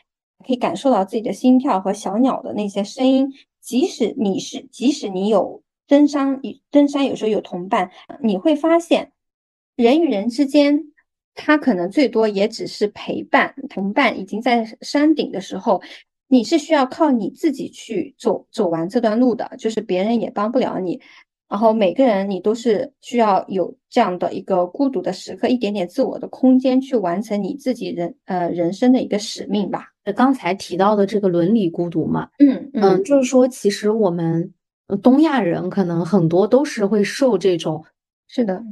[0.45, 3.33] 可以感受到自己的心跳和小鸟的那些声音。
[3.61, 6.41] 即使你是，即使你有登山，
[6.73, 9.13] 登山有时候有同伴，你会发现，
[9.77, 10.93] 人与人之间，
[11.37, 13.55] 他可能最多也只是陪伴。
[13.71, 15.81] 同伴已经在山顶的时候，
[16.29, 21.01] 你是需要靠你自己去走走完这段路的，就是别人也帮不了你。
[21.47, 29.89] 然后每个人你都是需要有这样的一个孤独的时刻，一点点自我的空间去完成你自己人呃人生的一个使命吧。
[30.17, 34.53] 刚才提到的这个伦理孤独嘛，嗯嗯，就是说其实我们
[35.03, 37.85] 东亚人可能很多都是会受这种
[38.27, 38.65] 是的，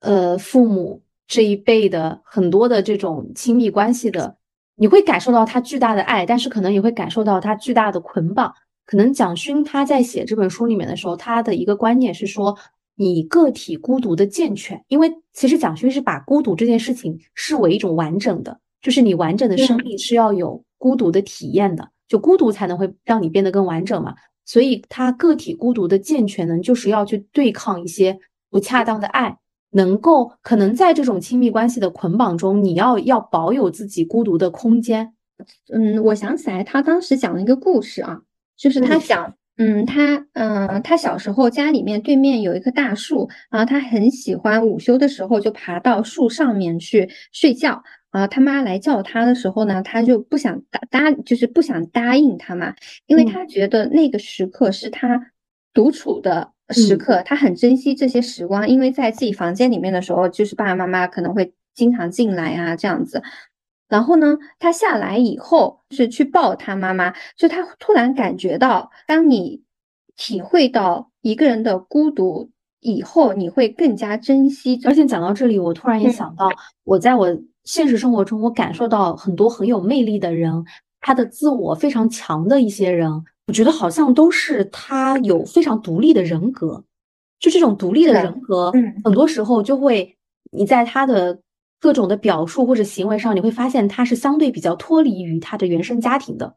[0.00, 4.36] 呃，父母这一辈的很多的这种亲密关系的，
[4.78, 8.54] 你会感受到他巨大的爱，但是可能也会感受到他巨大的捆绑。
[8.86, 12.56] 可能蒋勋他在写这本书里面的时候，他的一个观念是说，
[12.94, 24.14] 你个体孤独的健全，因为其实蒋勋是把孤独这件事情视为一种完整的，就是你完整的生命是要有孤独的体验的，就孤独才能会让你变得更完整嘛。
[24.46, 29.36] 所以他个体孤独的健全呢，就是要去对抗一些不恰当的爱，
[29.70, 35.14] 能够可能在这种亲密关系的捆绑中，你要要保有自己孤独的空间。
[35.72, 38.20] 嗯，我想起来他当时讲了一个故事啊。
[38.56, 47.84] 就是他讲，嗯，他，嗯，他小时候家里面对面有一棵大树，然后他很喜欢午休的时候就爬到树上面去睡觉。
[48.10, 52.74] 啊，他妈来叫他的时候呢，他就不想答答，就是不想答应他嘛，
[53.06, 55.30] 因为他觉得那个时刻是他
[55.72, 63.22] 独处的时刻，他很珍惜这些时光，因为在自己房间里面的时候，就是爸爸妈妈可能会经常进来啊，这样子。
[63.88, 69.62] 然后呢，他下来以后是去抱他妈妈，就他突然感觉到，当你
[70.16, 72.50] 体会到一个人的孤独
[72.80, 74.78] 以后，你会更加珍惜。
[74.84, 76.50] 而且讲到这里，我突然也想到，
[76.84, 80.52] 我在我现实生活中，我感受到很多很有魅力的人，
[81.00, 83.10] 他的自我非常强的一些人，
[83.48, 86.84] 我觉得好像都是他有非常独立的人格。
[87.40, 90.16] 就这种独立的人格，很多时候就会
[90.52, 91.40] 你在他的。
[91.80, 96.56] 各种的表述或者行为上，你会发现他是相对比较脱离于他的原生家庭的。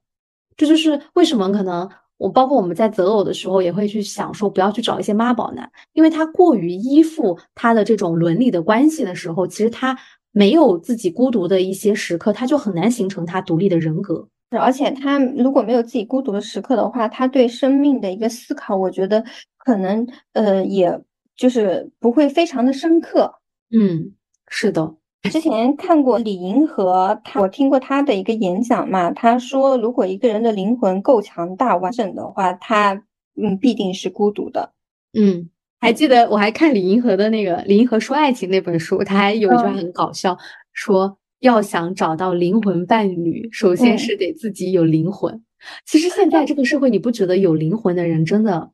[0.57, 1.87] 这就是为什么可能
[2.17, 9.95] 我包括我们在择偶的时候也会去想说，不要去找一些妈宝男，因为他过于依附他的这种伦理的关系的时候，其实他
[10.31, 14.27] 没有自己孤独的一些时刻，他就很难形成他独立的人格。
[14.59, 19.23] 而且他如果没有自己孤独的时刻的话，他对生命的一个思考，我觉得
[19.57, 20.99] 可能呃，也
[21.35, 23.33] 就是不会非常的深刻。
[23.71, 24.13] 嗯，
[24.47, 24.95] 是的。
[25.31, 32.93] 之前看过李银河，他我听过他的一个演讲嘛，他说如果一个人的灵魂够强大完整的话，他
[33.35, 34.73] 嗯必定是孤独的。
[35.13, 35.47] 嗯，
[35.79, 40.35] 还记得我还看李银河的那个《李银河说爱情》那本书，他还有一句话很搞笑，
[40.73, 45.43] 说要想找到灵魂伴侣，首先是得自己有灵魂。
[45.85, 48.71] 其实现在这个社会，你不觉得有灵魂的人真的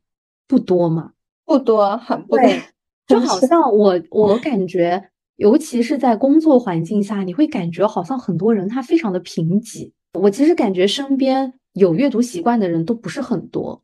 [0.48, 1.14] 不多吗，
[1.46, 2.46] 不多，很不多。
[3.08, 9.92] 就好像我我感觉，尤其是在工作环境下，你会感觉好像很多人他非常的贫瘠。
[10.14, 13.82] 我其实感觉身边有阅读习惯的人都不是很多。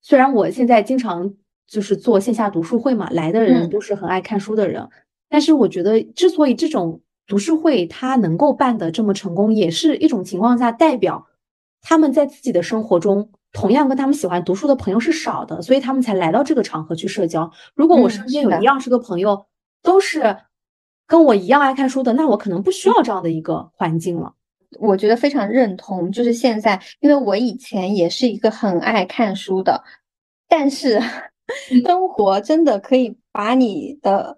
[0.00, 1.34] 虽然我现在经常
[1.66, 4.88] 就是做线下读书会嘛，来的人都是很爱看书的人，
[5.28, 7.00] 但是我觉得之所以这种
[7.32, 11.26] 读书会它能够办得这么成功，也是一种情况下代表
[11.80, 13.30] 他们在自己的生活中。
[13.54, 17.50] 同样跟他们喜欢读书的朋友是少的，所以他们才来到这个场合去社交。
[17.74, 19.46] 如果我身边有一二十个朋友，
[19.82, 20.36] 都是
[21.06, 24.34] 跟我一样爱看书的，那我可能不需要这样的一个环境了。
[24.78, 29.82] 我觉得非常认同，就是现在，因为我以前也是一个很爱看书的，
[30.46, 31.00] 但是
[31.82, 34.36] 生活真的可以把你的。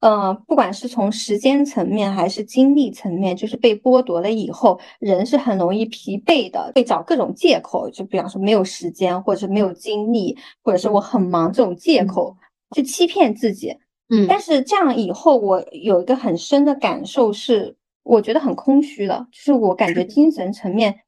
[0.00, 12.36] 呃，不管是从时间层面还是精力层面，就是被剥夺了以后，人是很容易疲惫的，会找各种借口，就比方说没有时间，或者是没有精力，或者是我很忙这种借口
[12.76, 13.76] 去欺骗自己。
[14.10, 17.74] 嗯，但是这样以后，我有一个很深的感受是，
[18.04, 21.00] 我觉得很空虚了，就是我感觉精神层面。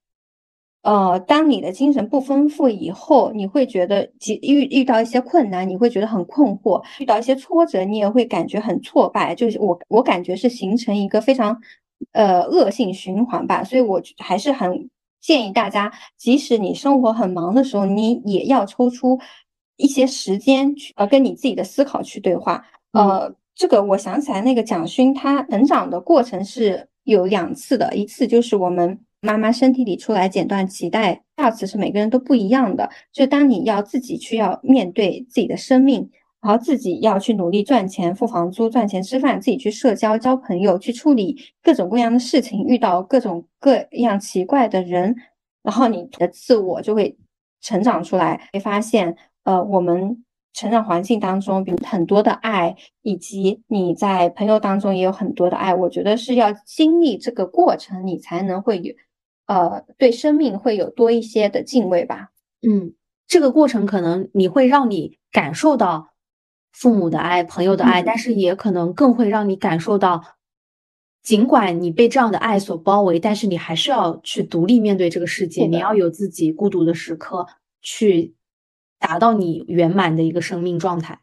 [0.82, 4.10] 呃，当你的精神不丰富以后，你会觉得
[4.40, 9.34] 遇遇到一些困难，你会觉得很困惑；遇到一些挫折，你也会感觉很挫败。
[9.34, 11.54] 就是我，我感觉是形成一个非常
[12.12, 13.62] 呃恶性循环吧。
[13.62, 14.88] 所以我还是很
[15.20, 19.20] 建议大家，即使你生活很忙的时候，你也要抽出
[19.76, 22.64] 一些时间去呃跟你自己的思考去对话。
[22.92, 28.98] 呃，这个我想起来，那个蒋勋他成长的过程是有两次的，一次就是我们。
[29.22, 32.90] 妈妈身体里出来剪断脐带，第二次是每个人都不一样的。
[33.12, 36.10] 就当你要自己去要面对自己的生命，
[36.40, 45.14] 然后自己要去努力赚钱付房租、赚钱吃饭，自己去社交交朋友，去处理各种各样的事情，遇到各种各样奇怪的人，
[45.62, 47.18] 然后你的自我就会
[47.60, 48.48] 成长出来。
[48.52, 50.24] 会发现，呃，我们。
[50.52, 58.92] 成长环境当中，比如很多的爱，以及你在朋友当中也有很多的爱，我觉得是要经历这个过程，你才能会有，
[59.50, 62.30] 呃，对生命会有多一些的敬畏吧。
[62.62, 62.94] 嗯，
[63.26, 66.10] 这个过程可能你会让你感受到
[66.70, 70.22] 父母的爱、朋友的爱，但是也可能更会让你感受到，
[71.20, 77.46] 尽管你被这样的爱所包围，但是你还是要去独立面对这个世界，你要有自己孤独的时刻
[77.82, 78.36] 去。
[79.02, 81.18] 达到你圆满的一个生命状态，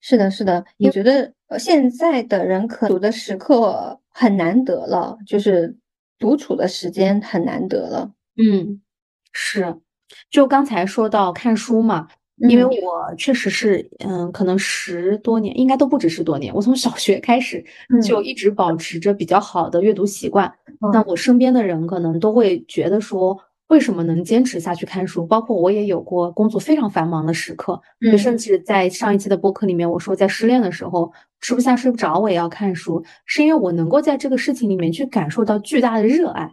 [0.00, 0.64] 是的，是的。
[0.80, 5.76] 我觉得现在的人可读的时刻很难得了，就是
[6.18, 8.10] 独处的时间很难得了。
[8.36, 8.80] 嗯，
[9.32, 9.76] 是。
[10.30, 12.08] 就刚才说到看书嘛，
[12.48, 16.54] 因为我确实是，嗯，可能十多年，应该都不止十多年。
[16.54, 17.64] 我从小学开始
[18.02, 20.52] 就一直保持着比较好的阅读习惯。
[20.92, 23.38] 那我身边的人可能都会觉得说。
[23.68, 25.26] 为什么能坚持下去看书？
[25.26, 31.12] 包括我也有过工作非常繁忙的时刻，就甚至在上一期的播客里面，我说在失恋的时候
[31.46, 36.52] 吃不下睡不着，我也要看书，是因为我能够在这个事情里面去感受到巨大的热爱，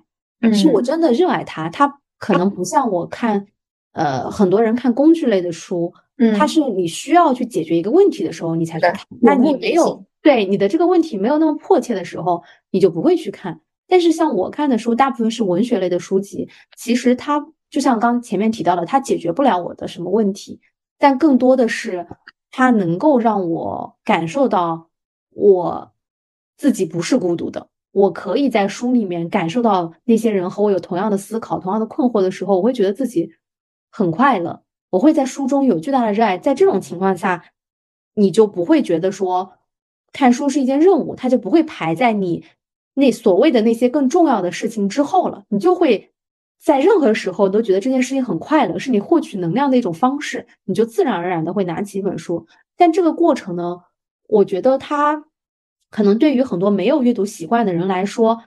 [0.54, 1.68] 是我真的热爱它。
[1.70, 3.48] 它可能不像我看，
[3.94, 5.92] 呃，很多人看工具类的书，
[6.38, 13.62] 它是你需要去解决一个问题的时候你才去看，那你没有对你的这个问题没有那么迫切的时候，你就不会去看。
[13.88, 16.48] 但是像我看的书，大部分是文学类的书籍。
[16.78, 20.62] 其实它就像刚前面提到的，它解决不了我的什么问题，
[21.00, 22.06] 但更多的是
[22.56, 24.90] 它能够让我感受到
[25.32, 25.92] 我
[26.56, 27.68] 自己不是孤独的。
[27.92, 33.32] 我可以在书里面感受到那些人和我有同样的思考、同样的困惑的时候，我会觉得自己
[33.90, 34.62] 很快乐。
[34.92, 36.38] 我会在书中有巨大的热爱。
[36.38, 37.44] 在这种情况下，
[38.14, 39.54] 你就不会觉得说
[40.12, 42.46] 看书是一件任务，它就不会排在你。
[42.94, 46.13] 那所谓的那些更重要的事情之后了，你就会
[46.64, 52.48] 在任何时候都觉得这件事情很快乐，是你获取能量的一种方式，你就自然而然的会拿起一本书。
[52.78, 53.82] 但这个过程呢，
[54.28, 55.26] 我觉得它
[55.90, 58.44] 可能对于很多没有阅读习惯的人来说，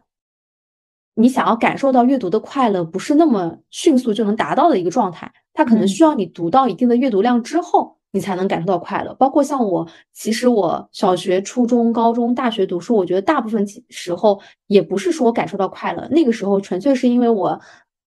[1.14, 7.96] 你想要感受到阅读的快乐，不是那么迅速就能达到的一个状态，它可能需要你读到一定的阅读量之后。
[8.12, 9.12] 你才能感受到快乐。
[9.14, 16.08] 包括像我，其实我小学、初中、高中、大学读书，我觉得大部分时候也不是说感受到快乐。
[16.08, 17.60] 那个时候纯粹是因为我，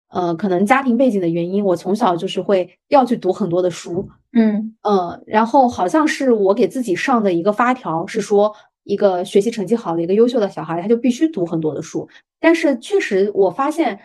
[0.08, 8.54] 呃，可能家庭背景的原因，我从小就是会要去读很多的书，嗯呃，然后好像是我给自己上的一个发条，是说
[8.84, 12.08] 一个学习成绩好的一个优秀的小孩，他就必须读很多的书。
[12.40, 13.98] 但是确实我发现。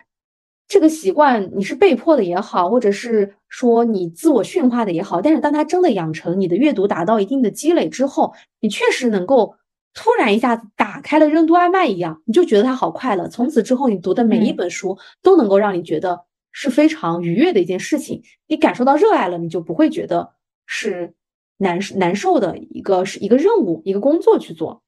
[0.66, 9.56] 这个习惯你是被迫的也好，或者是说你自我驯化的也好，但是当他真的养成你的阅读达到一定的积累之后，你确实能够
[9.94, 13.28] 突然一下子打开了任督二脉一样，你就觉得它好快乐。
[13.28, 18.24] 从此之后，你读的每一本书都能够让你觉得是非常愉悦的一件事情。
[18.48, 20.34] 你感受到热爱了，你就不会觉得
[20.66, 21.14] 是
[21.58, 24.82] 难难受的一个是一个任务，一个工作去做。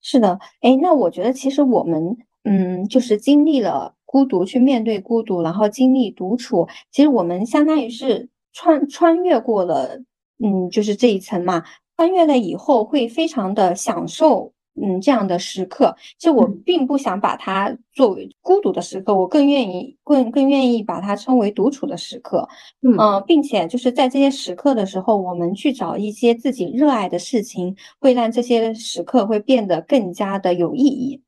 [0.00, 10.00] 是的，哎，那我觉得其实我们，嗯，就是经历了孤独，去面对孤独，然后经历独处，其实我们相当于是穿穿越过了，
[10.42, 11.62] 嗯，就是这一层嘛。
[11.96, 14.52] 穿越了以后，会非常的享受。
[14.76, 22.48] 嗯，这样的时刻，其实我并不想把它作为孤独的时刻，我更愿意更更愿意把它称为独处的时刻。
[22.82, 31.22] 嗯，并且就是在这些时刻的时候，我们去找一些自己热爱的事情，会让这些时刻会变得更加的有意义。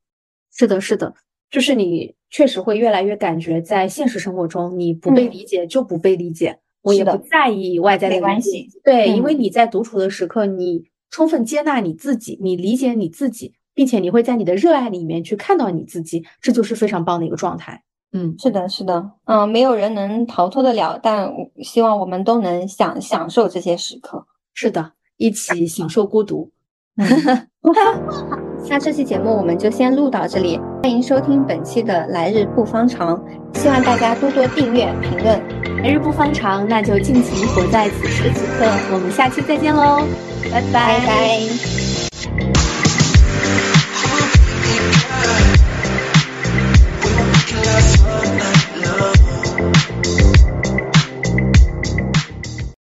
[0.53, 1.15] 是的，是的，
[1.49, 8.69] 就是你确实会越来越感觉，在现实生活中，你不被理解就不被理解，我也不在意外在的关系。
[8.83, 10.85] 对，因为你在独处的时刻，你。
[11.09, 17.81] 充分接纳你自己，你理解你自己，并且你会在你的热爱里面去看到你自己，这就是非常棒的一个状态。
[18.13, 21.33] 嗯，是的，是的，嗯，没有人能逃脱得了，但
[21.63, 24.27] 希望我们都能享享受这些时刻。
[24.53, 26.51] 是的，一起享受孤独。
[28.69, 33.17] 那这期节目我们就先录到这里，欢迎收听本期的《来日不方长》，
[33.59, 35.41] 希望大家多多订阅、评论。
[35.83, 38.65] 来日不方长，那就尽情活在此时此刻。
[38.93, 40.05] 我们下期再见喽！
[40.51, 42.66] 拜拜拜。